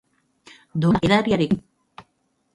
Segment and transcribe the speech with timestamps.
[0.85, 1.63] Doan da, edariarekin!